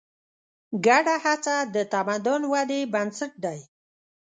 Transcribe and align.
ګډه 0.85 1.15
هڅه 1.25 1.55
د 1.75 1.75
تمدن 1.93 2.41
ودې 2.51 2.81
بنسټ 2.93 3.33
دی. 3.43 3.59